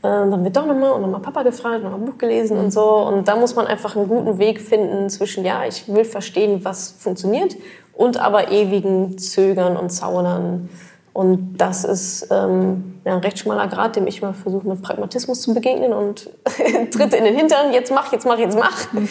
[0.00, 2.96] Äh, dann wird doch nochmal und nochmal Papa gefragt, nochmal ein Buch gelesen und so.
[2.96, 6.92] Und da muss man einfach einen guten Weg finden zwischen, ja, ich will verstehen, was
[6.98, 7.54] funktioniert
[7.92, 10.70] und aber ewigen Zögern und Zaunern
[11.12, 15.42] und das ist ähm, ja, ein recht schmaler Grad, dem ich mal versuche, mit Pragmatismus
[15.42, 16.30] zu begegnen und
[16.92, 18.92] Tritte in den Hintern, jetzt mach, jetzt mach, jetzt mach.
[18.92, 19.08] Mhm.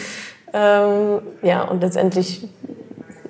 [0.52, 2.48] Ähm, ja, und letztendlich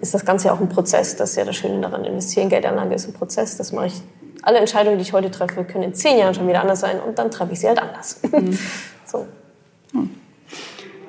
[0.01, 1.17] ist das Ganze ja auch ein Prozess.
[1.17, 2.05] Das ist ja das Schöne daran.
[2.05, 3.57] Investieren, Geldanlage ist ein Prozess.
[3.57, 3.95] Das mache ich.
[4.43, 7.19] Alle Entscheidungen, die ich heute treffe, können in zehn Jahren schon wieder anders sein und
[7.19, 8.21] dann treffe ich sie halt anders.
[8.31, 8.59] Mhm.
[9.05, 9.27] so.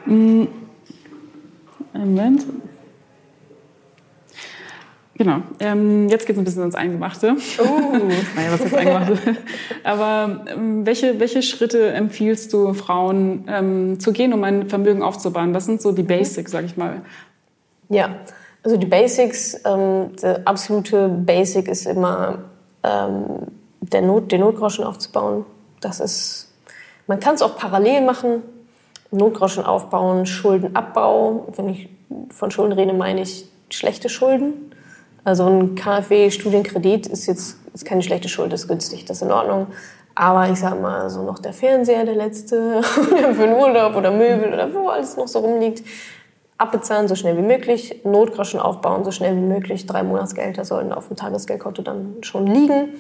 [0.05, 0.47] Mhm.
[1.93, 2.45] Moment.
[5.19, 5.41] Genau.
[5.59, 7.35] Ähm, jetzt geht es ein bisschen ins Eingemachte.
[7.59, 7.63] Oh.
[8.35, 9.17] naja, was ist Eingemachte?
[9.83, 15.53] Aber ähm, welche, welche Schritte empfiehlst du Frauen ähm, zu gehen, um ein Vermögen aufzubauen?
[15.53, 17.01] Was sind so die Basics, sag ich mal?
[17.89, 18.15] Ja,
[18.63, 22.39] also die Basics, ähm, der absolute Basic ist immer
[22.83, 23.47] ähm,
[23.81, 25.45] der Not, den Notgroschen aufzubauen.
[25.81, 26.51] Das ist,
[27.07, 28.43] man kann es auch parallel machen.
[29.11, 31.47] Notgroschen aufbauen, Schuldenabbau.
[31.55, 31.89] Wenn ich
[32.29, 34.69] von Schulden rede, meine ich schlechte Schulden
[35.23, 39.67] also ein KfW-Studienkredit ist jetzt ist keine schlechte Schuld, ist günstig, das ist in Ordnung.
[40.15, 44.11] Aber ich sag mal, so noch der Fernseher, der letzte, oder für einen Urlaub oder
[44.11, 45.83] Möbel oder wo alles noch so rumliegt,
[46.59, 49.85] abbezahlen so schnell wie möglich, Notgroschen aufbauen so schnell wie möglich.
[49.87, 52.99] Drei Monatsgelder sollen auf dem Tagesgeldkonto dann schon liegen.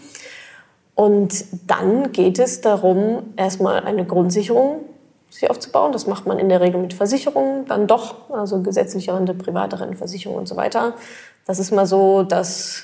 [0.95, 4.85] Und dann geht es darum, erstmal eine Grundsicherung
[5.29, 5.91] sich aufzubauen.
[5.91, 10.37] Das macht man in der Regel mit Versicherungen dann doch, also gesetzliche Rente, private Rentenversicherung
[10.37, 10.93] und so weiter.
[11.45, 12.83] Das ist mal so das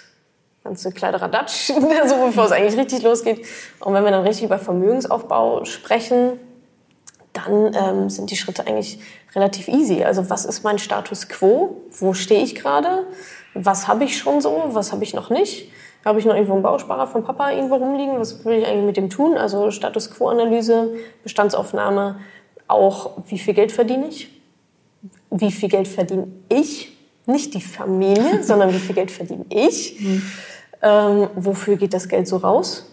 [0.64, 1.68] ganze Kleideraddatsch,
[2.08, 3.46] so bevor es eigentlich richtig losgeht.
[3.80, 6.40] Und wenn wir dann richtig über Vermögensaufbau sprechen,
[7.36, 9.00] dann ähm, sind die Schritte eigentlich
[9.36, 10.04] relativ easy.
[10.04, 11.82] Also was ist mein Status quo?
[11.92, 13.06] Wo stehe ich gerade?
[13.54, 14.64] Was habe ich schon so?
[14.68, 15.70] Was habe ich noch nicht?
[16.04, 18.20] Habe ich noch irgendwo einen Bausparer von Papa irgendwo rumliegen?
[18.20, 19.38] Was will ich eigentlich mit dem tun?
[19.38, 20.94] Also Status Quo-Analyse,
[21.24, 22.20] Bestandsaufnahme,
[22.68, 24.30] auch wie viel Geld verdiene ich?
[25.32, 26.96] Wie viel Geld verdiene ich?
[27.28, 30.00] nicht die Familie, sondern wie viel Geld verdiene ich?
[30.00, 30.22] Mhm.
[30.82, 32.92] Ähm, wofür geht das Geld so raus?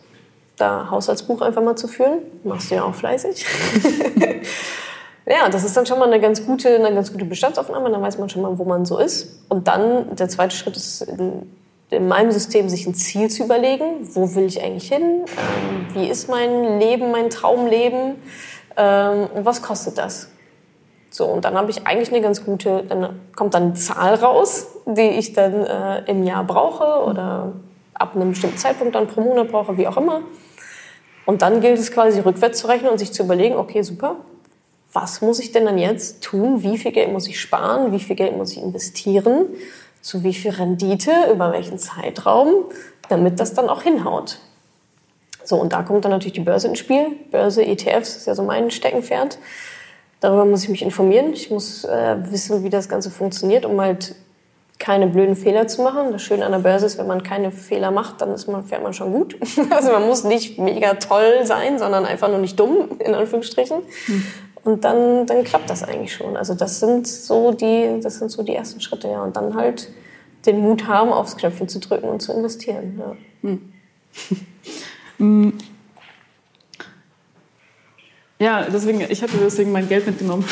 [0.63, 3.45] Da Haushaltsbuch einfach mal zu führen, machst du ja auch fleißig.
[5.27, 7.91] ja, das ist dann schon mal eine ganz gute, eine ganz gute Bestandsaufnahme.
[7.91, 9.41] Dann weiß man schon mal, wo man so ist.
[9.49, 11.51] Und dann der zweite Schritt ist in,
[11.91, 14.09] in meinem System sich ein Ziel zu überlegen.
[14.13, 15.25] Wo will ich eigentlich hin?
[15.27, 18.15] Ähm, wie ist mein Leben, mein Traumleben?
[18.77, 20.29] Ähm, und was kostet das?
[21.11, 24.69] So, und dann habe ich eigentlich eine ganz gute, dann kommt dann eine Zahl raus,
[24.87, 27.53] die ich dann äh, im Jahr brauche oder
[27.95, 30.21] ab einem bestimmten Zeitpunkt dann pro Monat brauche, wie auch immer.
[31.25, 34.17] Und dann gilt es quasi rückwärts zu rechnen und sich zu überlegen, okay, super,
[34.93, 36.63] was muss ich denn dann jetzt tun?
[36.63, 37.93] Wie viel Geld muss ich sparen?
[37.93, 39.47] Wie viel Geld muss ich investieren?
[40.01, 41.13] Zu wie viel Rendite?
[41.33, 42.67] Über welchen Zeitraum?
[43.13, 44.39] damit das dann auch hinhaut.
[45.45, 47.09] So, und da kommt dann natürlich die Börse ins Spiel.
[47.31, 49.39] Börse, ETFs ist ja so mein Steckenpferd.
[50.21, 51.33] Darüber muss ich mich informieren.
[51.33, 54.15] Ich muss äh, wissen, wie das Ganze funktioniert, um halt
[54.83, 56.11] keine blöden Fehler zu machen.
[56.11, 58.83] Das Schöne an der Börse ist, wenn man keine Fehler macht, dann ist man, fährt
[58.83, 59.39] man schon gut.
[59.71, 63.79] Also man muss nicht mega toll sein, sondern einfach nur nicht dumm, in Anführungsstrichen.
[64.07, 64.27] Hm.
[64.65, 66.37] Und dann, dann klappt das eigentlich schon.
[66.37, 69.23] Also das sind so die, das sind so die ersten Schritte, ja.
[69.23, 69.89] Und dann halt
[70.47, 72.99] den Mut haben, aufs Knöpfchen zu drücken und zu investieren.
[72.99, 73.17] Ja.
[73.43, 73.73] Hm.
[75.19, 75.59] hm.
[78.39, 80.45] Ja, deswegen, ich hatte deswegen mein Geld mitgenommen.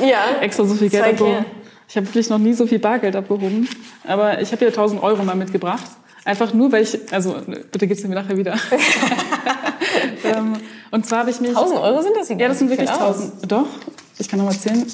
[0.00, 0.20] Ja.
[0.40, 1.44] Extra so viel Geld abgehoben.
[1.92, 3.68] Ich habe wirklich noch nie so viel Bargeld abgehoben.
[4.04, 5.84] Aber ich habe hier 1000 Euro mal mitgebracht.
[6.24, 7.36] Einfach nur, weil ich, also
[7.70, 8.54] bitte gib's mir nachher wieder.
[10.24, 10.54] ähm,
[10.90, 11.50] und zwar habe ich mich...
[11.50, 12.30] 1000 Euro sind das?
[12.30, 13.52] Ja, das sind wirklich 1000.
[13.52, 13.66] Doch,
[14.18, 14.86] ich kann noch mal zählen.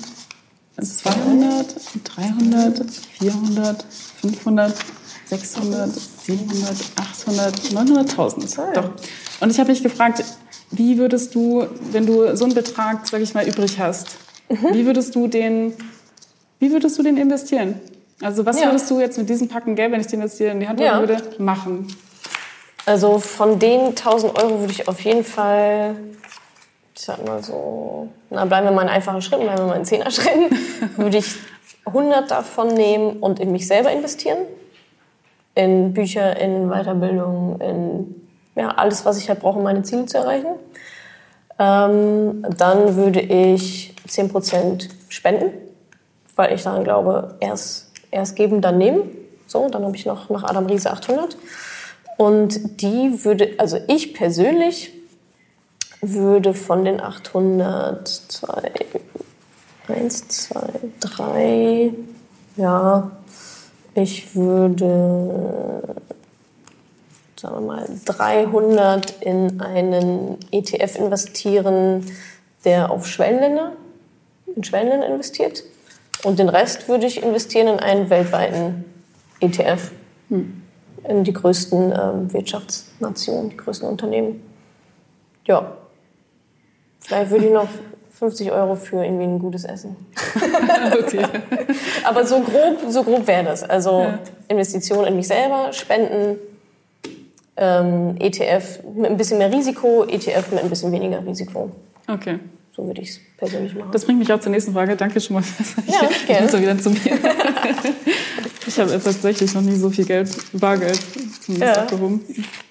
[0.83, 3.85] 200, 300, 400,
[4.21, 4.75] 500,
[5.27, 8.73] 600, 700, 800, 900.000.
[8.75, 8.91] Doch.
[9.39, 10.25] Und ich habe mich gefragt,
[10.73, 14.09] wie würdest du, wenn du so einen Betrag, sag ich mal, übrig hast,
[14.49, 14.75] mhm.
[14.75, 15.75] wie würdest du den,
[16.59, 17.81] wie würdest du den investieren?
[18.21, 18.66] Also was ja.
[18.66, 20.81] würdest du jetzt mit diesem Packen Geld, wenn ich den jetzt hier in die Hand
[20.81, 20.99] ja.
[20.99, 21.87] würde, machen?
[22.85, 25.94] Also von den 1000 Euro würde ich auf jeden Fall,
[26.94, 29.85] ich sag mal so, na bleiben wir mal in einfachen Schritten, bleiben wir mal in
[29.85, 30.51] Zehner-Schritten,
[30.97, 31.37] würde ich
[31.85, 34.38] 100 davon nehmen und in mich selber investieren.
[35.55, 38.14] In Bücher, in Weiterbildung, in
[38.59, 40.49] ja, alles, was ich halt brauche, um meine Ziele zu erreichen.
[41.59, 45.51] Ähm, dann würde ich 10% spenden,
[46.38, 49.11] weil ich daran glaube, erst, erst geben, dann nehmen.
[49.46, 51.37] So, dann habe ich noch nach Adam Riese 800.
[52.16, 54.92] Und die würde, also ich persönlich
[56.01, 58.72] würde von den 800, 2,
[59.88, 60.61] 1, 2,
[61.01, 61.92] 3,
[62.57, 63.11] ja,
[63.94, 65.83] ich würde
[67.38, 72.05] sagen wir mal, 300 in einen ETF investieren,
[72.64, 73.72] der auf Schwellenländer,
[74.55, 75.62] in Schwellenländer investiert.
[76.25, 78.85] Und den Rest würde ich investieren in einen weltweiten
[79.41, 79.93] ETF.
[80.29, 80.63] Hm.
[81.05, 84.43] In die größten ähm, Wirtschaftsnationen, die größten Unternehmen.
[85.45, 85.77] Ja.
[87.01, 87.69] Vielleicht würde ich noch
[88.11, 89.97] 50 Euro für irgendwie ein gutes Essen.
[90.93, 91.25] okay.
[92.05, 93.63] Aber so grob, so grob wäre das.
[93.63, 94.19] Also ja.
[94.49, 96.37] Investition in mich selber, Spenden,
[97.57, 101.71] ähm, ETF mit ein bisschen mehr Risiko, ETF mit ein bisschen weniger Risiko.
[102.09, 102.41] Okay.
[102.73, 103.90] So würde ich es persönlich machen.
[103.92, 104.96] Das bringt mich auch zur nächsten Frage.
[104.96, 105.42] Danke schon mal.
[105.87, 106.48] Ja, ich gerne.
[106.48, 106.98] So wieder zu mir.
[108.66, 111.01] ich habe tatsächlich noch nie so viel Geld, Bargeld,
[111.40, 111.83] zumindest ja.
[111.83, 112.20] abgehoben.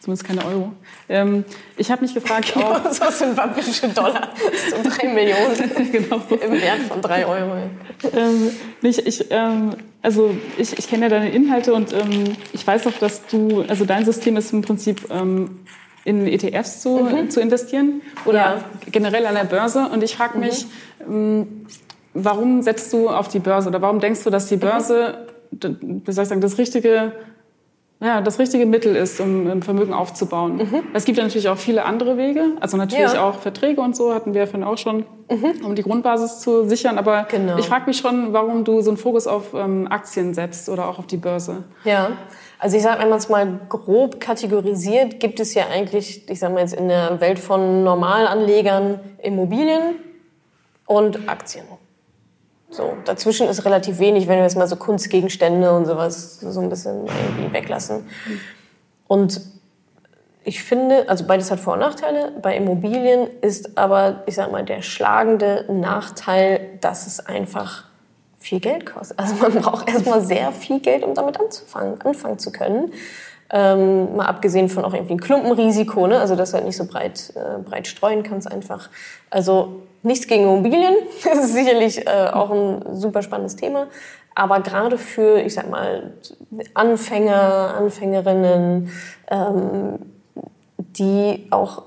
[0.02, 0.74] Zumindest keine Euro.
[1.10, 1.46] Ähm,
[1.78, 2.54] ich habe mich gefragt.
[2.56, 4.34] Ja, so sympathische Dollar.
[4.70, 5.92] So drei Millionen.
[5.92, 6.22] genau.
[6.30, 7.70] Im Wert von drei Euro.
[8.14, 8.52] Ähm,
[8.82, 12.98] ich, ich, ähm, also ich, ich kenne ja deine Inhalte und ähm, ich weiß auch,
[13.00, 13.64] dass du...
[13.68, 15.60] Also dein System ist im Prinzip ähm,
[16.08, 17.30] in ETFs zu, mhm.
[17.30, 18.64] zu investieren oder ja.
[18.92, 19.90] generell an der Börse.
[19.92, 20.66] Und ich frage mich,
[21.06, 21.66] mhm.
[22.14, 24.62] warum setzt du auf die Börse oder warum denkst du, dass die mhm.
[24.62, 26.02] Börse, mhm.
[26.06, 27.12] wie soll ich sagen, das richtige
[28.00, 30.58] ja, das richtige Mittel ist, um ein Vermögen aufzubauen.
[30.58, 30.84] Mhm.
[30.94, 33.28] Es gibt ja natürlich auch viele andere Wege, also natürlich ja.
[33.28, 35.66] auch Verträge und so hatten wir ja vorhin auch schon, mhm.
[35.66, 37.00] um die Grundbasis zu sichern.
[37.00, 37.58] Aber genau.
[37.58, 41.00] ich frage mich schon, warum du so einen Fokus auf ähm, Aktien setzt oder auch
[41.00, 41.64] auf die Börse.
[41.86, 42.12] Ja,
[42.60, 46.54] also ich sage, wenn man es mal grob kategorisiert, gibt es ja eigentlich, ich sage
[46.54, 49.96] mal jetzt in der Welt von Normalanlegern Immobilien
[50.86, 51.66] und Aktien.
[52.70, 56.70] So, dazwischen ist relativ wenig, wenn wir jetzt mal so Kunstgegenstände und sowas so ein
[56.70, 58.10] bisschen irgendwie weglassen.
[59.08, 59.40] Und
[60.44, 62.34] ich finde, also beides hat Vor- und Nachteile.
[62.42, 67.86] Bei Immobilien ist aber, ich sag mal, der schlagende Nachteil, dass es einfach
[68.40, 69.20] viel Geld kostet.
[69.20, 72.94] Also man braucht erstmal sehr viel Geld, um damit anzufangen, anfangen zu können.
[73.50, 76.20] Ähm, mal abgesehen von auch irgendwie ein Klumpenrisiko, ne?
[76.20, 78.90] also dass du halt nicht so breit, äh, breit streuen kannst einfach.
[79.30, 83.88] Also nichts gegen Immobilien, das ist sicherlich äh, auch ein super spannendes Thema.
[84.36, 86.14] Aber gerade für, ich sag mal,
[86.74, 88.92] Anfänger, Anfängerinnen,
[89.32, 90.00] ähm,
[90.76, 91.84] die auch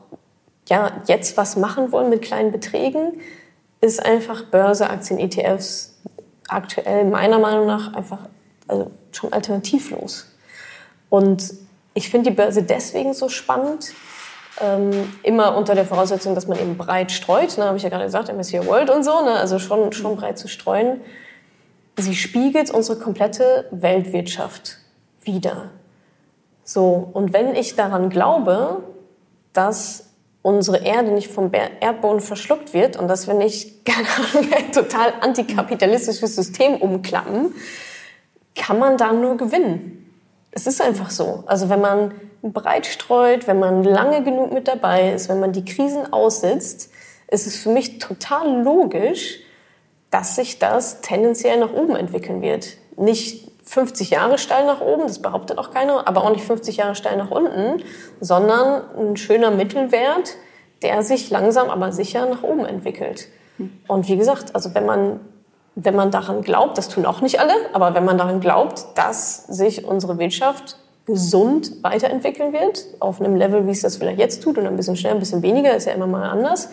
[0.68, 3.20] ja, jetzt was machen wollen mit kleinen Beträgen,
[3.80, 6.00] ist einfach Börse, Aktien, ETFs
[6.52, 8.18] aktuell meiner Meinung nach einfach
[8.68, 10.26] also schon alternativlos.
[11.08, 11.54] Und
[11.94, 13.92] ich finde die Börse deswegen so spannend,
[14.60, 17.56] ähm, immer unter der Voraussetzung, dass man eben breit streut.
[17.58, 20.38] Ne, habe ich ja gerade gesagt, MSCI World und so, ne, also schon, schon breit
[20.38, 21.00] zu streuen.
[21.96, 24.78] Sie spiegelt unsere komplette Weltwirtschaft
[25.22, 25.70] wider.
[26.64, 28.84] So, und wenn ich daran glaube,
[29.52, 30.10] dass
[30.42, 35.12] unsere Erde nicht vom Erdboden verschluckt wird und dass wir nicht, keine Ahnung, ein total
[35.20, 37.55] antikapitalistisches System umklappen,
[38.55, 39.96] kann man da nur gewinnen.
[40.53, 41.44] Es ist einfach so.
[41.46, 45.64] Also wenn man breit streut, wenn man lange genug mit dabei ist, wenn man die
[45.64, 46.90] Krisen aussitzt,
[47.29, 49.40] ist es für mich total logisch,
[50.11, 52.76] dass sich das tendenziell nach oben entwickeln wird.
[52.96, 56.96] Nicht 50 Jahre steil nach oben, das behauptet auch keiner, aber auch nicht 50 Jahre
[56.96, 57.85] steil nach unten,
[58.20, 60.35] sondern ein schöner Mittelwert,
[60.83, 63.28] der sich langsam aber sicher nach oben entwickelt.
[63.87, 65.20] Und wie gesagt, also wenn man,
[65.76, 69.46] wenn man daran glaubt, das tun auch nicht alle, aber wenn man daran glaubt, dass
[69.46, 74.59] sich unsere Wirtschaft gesund weiterentwickeln wird, auf einem Level, wie es das vielleicht jetzt tut
[74.59, 76.70] und ein bisschen schneller, ein bisschen weniger, ist ja immer mal anders,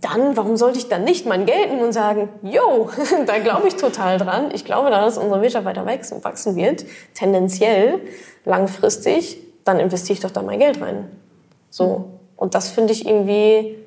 [0.00, 2.90] dann, warum sollte ich dann nicht mein Geld nehmen und sagen, yo,
[3.26, 4.50] da glaube ich total dran.
[4.52, 8.00] Ich glaube daran, dass unsere Wirtschaft weiter wachsen, wachsen wird, tendenziell,
[8.44, 11.08] langfristig, dann investiere ich doch da mein Geld rein.
[11.70, 12.06] So.
[12.36, 13.78] Und das finde ich irgendwie,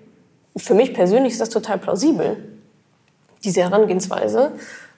[0.56, 2.38] für mich persönlich ist das total plausibel,
[3.44, 4.54] diese Herangehensweise.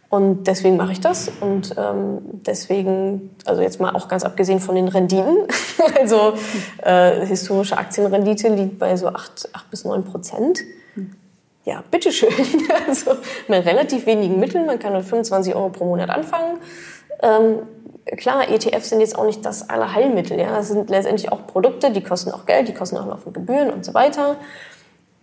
[0.10, 1.32] Und deswegen mache ich das.
[1.40, 5.48] Und ähm, deswegen, also jetzt mal auch ganz abgesehen von den Renditen,
[6.00, 6.34] also
[6.84, 10.60] äh, historische Aktienrendite liegt bei so 8, 8 bis 9 Prozent
[11.66, 12.30] ja, bitteschön.
[12.88, 13.12] Also
[13.48, 16.60] mit relativ wenigen Mitteln, man kann mit 25 Euro pro Monat anfangen.
[17.22, 17.60] Ähm,
[18.18, 20.40] klar, ETFs sind jetzt auch nicht das Allerheilmittel.
[20.40, 20.52] Ja?
[20.52, 23.86] Das sind letztendlich auch Produkte, die kosten auch Geld, die kosten auch laufend Gebühren und
[23.86, 24.38] so weiter.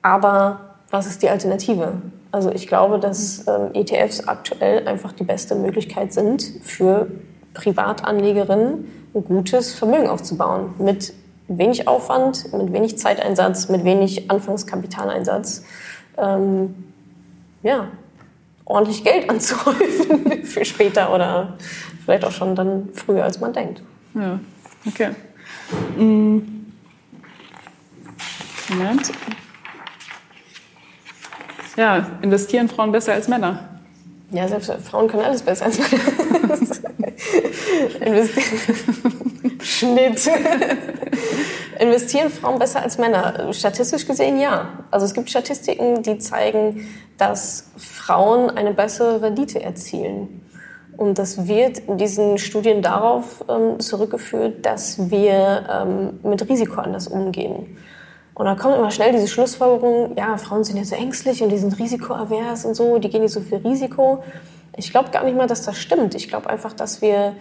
[0.03, 1.95] Aber was ist die Alternative?
[2.31, 7.11] Also ich glaube, dass ähm, ETFs aktuell einfach die beste Möglichkeit sind für
[7.55, 10.75] Privatanlegerinnen ein gutes Vermögen aufzubauen.
[10.79, 11.13] Mit
[11.49, 15.65] wenig Aufwand, mit wenig Zeiteinsatz, mit wenig Anfangskapitaleinsatz
[16.21, 16.75] ähm,
[17.63, 17.89] ja,
[18.65, 21.57] ordentlich Geld anzuhäufen für später oder
[22.05, 23.83] vielleicht auch schon dann früher, als man denkt.
[24.15, 24.39] Ja,
[24.87, 25.11] okay.
[25.97, 26.67] Mhm.
[28.69, 29.13] Moment.
[31.77, 33.81] Ja, investieren Frauen besser als Männer?
[34.31, 36.59] Ja, selbst Frauen können alles besser als Männer.
[39.63, 40.31] Schnitt.
[41.79, 43.53] Investieren Frauen besser als Männer?
[43.53, 44.85] Statistisch gesehen ja.
[44.91, 46.89] Also es gibt Statistiken, die zeigen,
[47.19, 50.43] dass Frauen eine bessere Rendite erzielen.
[50.97, 57.07] Und das wird in diesen Studien darauf ähm, zurückgeführt, dass wir ähm, mit Risiko anders
[57.07, 57.77] umgehen.
[58.35, 61.59] Und da kommt immer schnell diese Schlussfolgerung, ja, Frauen sind ja so ängstlich und die
[61.59, 64.25] sind risikoavers und so, die gehen nicht so viel Risiko.
[64.77, 66.17] Ich glaube gar nicht mal, dass das stimmt.
[66.17, 67.35] Ich glaube einfach, dass wir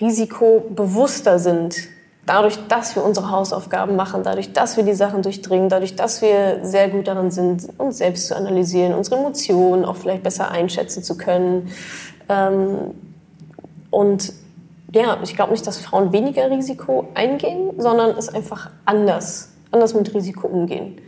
[0.00, 1.76] risikobewusster sind
[2.26, 6.60] dadurch, dass wir unsere Hausaufgaben machen, dadurch, dass wir die Sachen durchdringen, dadurch, dass wir
[6.62, 11.16] sehr gut daran sind, uns selbst zu analysieren, unsere Emotionen auch vielleicht besser einschätzen zu
[11.16, 11.72] können.
[12.28, 12.94] Ähm,
[13.90, 14.32] und
[14.94, 20.14] ja, ich glaube nicht, dass Frauen weniger Risiko eingehen, sondern es einfach anders, anders mit
[20.14, 21.00] Risiko umgehen.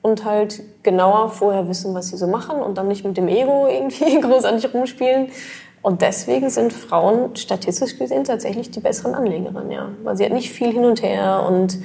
[0.00, 3.68] Und halt genauer vorher wissen, was sie so machen und dann nicht mit dem Ego
[3.68, 5.28] irgendwie großartig rumspielen,
[5.82, 9.88] und deswegen sind Frauen statistisch gesehen tatsächlich die besseren Anlegerinnen, ja.
[10.02, 11.78] Weil sie halt nicht viel hin und her und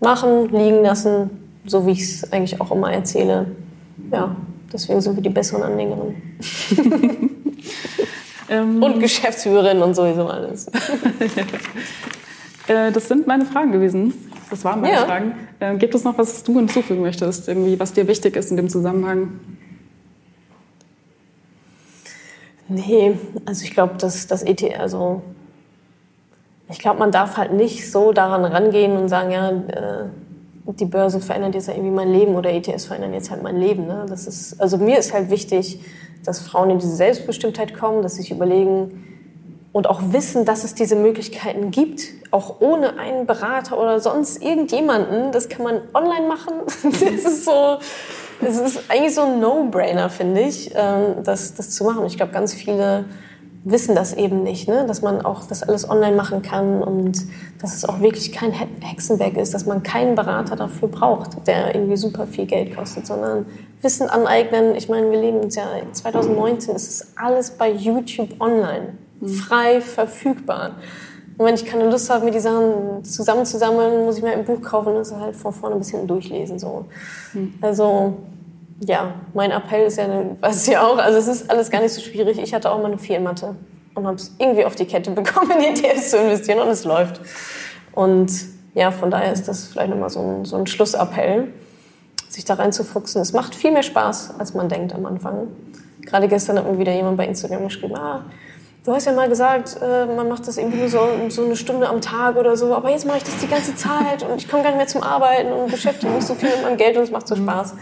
[0.00, 1.30] machen, liegen lassen,
[1.64, 3.46] so wie ich es eigentlich auch immer erzähle.
[4.12, 4.34] Ja,
[4.72, 6.36] deswegen sind wir die besseren Anlegerinnen.
[8.50, 8.82] Ähm.
[8.82, 10.66] und Geschäftsführerin und sowieso alles.
[12.68, 14.14] Äh, das sind meine Fragen gewesen.
[14.48, 15.04] Das waren meine ja.
[15.04, 15.32] Fragen.
[15.60, 18.56] Ähm, gibt es noch was, was du hinzufügen möchtest, irgendwie, was dir wichtig ist in
[18.56, 19.40] dem Zusammenhang?
[22.70, 25.22] Nee, also ich glaube, dass das ETR, also
[26.68, 30.04] ich glaube, man darf halt nicht so daran rangehen und sagen, ja, äh,
[30.66, 33.88] die Börse verändert jetzt ja irgendwie mein Leben oder ETS verändern jetzt halt mein Leben.
[33.88, 34.06] Ne?
[34.08, 35.80] Das ist, also mir ist halt wichtig,
[36.24, 39.04] dass Frauen in diese Selbstbestimmtheit kommen, dass sie sich überlegen
[39.72, 45.32] und auch wissen, dass es diese Möglichkeiten gibt, auch ohne einen Berater oder sonst irgendjemanden.
[45.32, 46.54] Das kann man online machen.
[46.84, 47.78] Das ist so,
[48.42, 52.04] es ist eigentlich so ein No-Brainer, finde ich, ähm, das, das zu machen.
[52.06, 53.04] Ich glaube, ganz viele
[53.64, 54.86] wissen das eben nicht, ne?
[54.86, 57.26] dass man auch das alles online machen kann und
[57.60, 61.96] dass es auch wirklich kein Hexenwerk ist, dass man keinen Berater dafür braucht, der irgendwie
[61.96, 63.44] super viel Geld kostet, sondern
[63.82, 64.74] Wissen aneignen.
[64.76, 69.28] Ich meine, wir leben uns ja 2019, es ist alles bei YouTube online, mhm.
[69.28, 70.76] frei verfügbar.
[71.40, 74.60] Und wenn ich keine Lust habe, mir die Sachen zusammenzusammeln, muss ich mir ein Buch
[74.60, 76.58] kaufen und das halt von vorne bis hinten durchlesen.
[76.58, 76.84] So.
[77.32, 77.54] Mhm.
[77.62, 78.18] Also
[78.80, 80.06] ja, mein Appell ist ja,
[80.40, 82.38] was ja auch, also es ist alles gar nicht so schwierig.
[82.38, 83.56] Ich hatte auch mal eine Fehlmatte
[83.94, 87.22] und habe es irgendwie auf die Kette bekommen, in ETFs zu investieren und es läuft.
[87.92, 88.30] Und
[88.74, 91.54] ja, von daher ist das vielleicht nochmal so ein, so ein Schlussappell,
[92.28, 93.22] sich da reinzufuchsen.
[93.22, 95.48] Es macht viel mehr Spaß, als man denkt am Anfang.
[96.02, 98.26] Gerade gestern hat mir wieder jemand bei Instagram geschrieben, ah,
[98.84, 101.88] du hast ja mal gesagt, äh, man macht das irgendwie nur so, so eine Stunde
[101.88, 104.62] am Tag oder so, aber jetzt mache ich das die ganze Zeit und ich komme
[104.62, 107.10] gar nicht mehr zum Arbeiten und beschäftige mich so viel mit meinem Geld und es
[107.10, 107.74] macht so Spaß.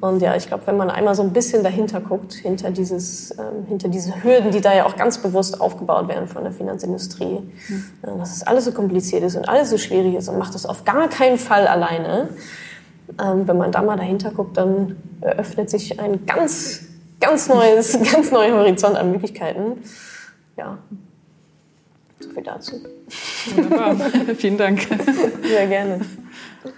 [0.00, 3.66] Und ja, ich glaube, wenn man einmal so ein bisschen dahinter guckt, hinter, dieses, ähm,
[3.68, 7.84] hinter diese Hürden, die da ja auch ganz bewusst aufgebaut werden von der Finanzindustrie, mhm.
[8.02, 10.64] äh, dass es alles so kompliziert ist und alles so schwierig ist und macht das
[10.64, 12.30] auf gar keinen Fall alleine.
[13.22, 16.82] Ähm, wenn man da mal dahinter guckt, dann eröffnet sich ein ganz,
[17.20, 19.82] ganz neues, ganz neuer Horizont an Möglichkeiten.
[20.56, 20.78] Ja,
[22.18, 22.80] so viel dazu.
[23.54, 23.96] Wunderbar.
[24.36, 24.86] Vielen Dank.
[25.42, 26.00] Sehr gerne.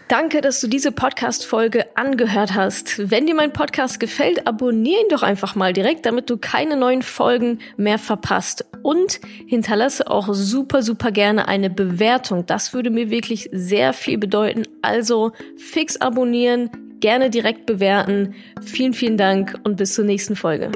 [0.06, 3.10] Danke, dass du diese Podcast-Folge angehört hast.
[3.10, 7.02] Wenn dir mein Podcast gefällt, abonniere ihn doch einfach mal direkt, damit du keine neuen
[7.02, 8.64] Folgen mehr verpasst.
[8.82, 12.46] Und hinterlasse auch super, super gerne eine Bewertung.
[12.46, 14.62] Das würde mir wirklich sehr viel bedeuten.
[14.82, 16.70] Also fix abonnieren,
[17.02, 18.34] gerne direkt bewerten.
[18.62, 20.72] Vielen, vielen Dank und bis zur nächsten Folge.